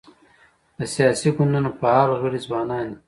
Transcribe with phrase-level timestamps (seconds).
[0.77, 2.97] د سیاسي ګوندونو فعال غړي ځوانان دي.